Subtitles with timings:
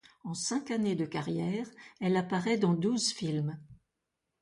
[0.23, 1.69] En cinq années de carrière,
[1.99, 3.59] elle apparaît dans douze films.